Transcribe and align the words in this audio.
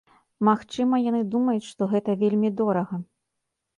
Магчыма, 0.47 1.01
яны 1.09 1.21
думаюць, 1.37 1.67
што 1.73 1.81
гэта 1.93 2.17
вельмі 2.25 2.49
дорага. 2.63 2.95